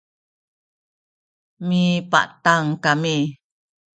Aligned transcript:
mipantang 1.67 2.67
kami 2.83 3.17